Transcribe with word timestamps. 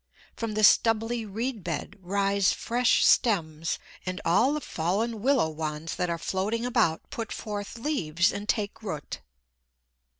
From 0.35 0.55
the 0.55 0.63
stubbly 0.63 1.27
reed 1.27 1.63
bed 1.63 1.95
rise 1.99 2.53
fresh 2.53 3.05
stems; 3.05 3.77
and 4.03 4.19
all 4.25 4.53
the 4.53 4.59
fallen 4.61 5.21
willow 5.21 5.49
wands 5.49 5.95
that 5.95 6.09
are 6.09 6.17
floating 6.17 6.65
about 6.65 7.07
put 7.11 7.31
forth 7.31 7.77
leaves 7.77 8.31
and 8.33 8.49
take 8.49 8.81
root. 8.81 9.21